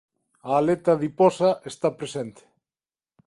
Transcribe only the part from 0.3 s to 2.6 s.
A aleta adiposa está presente.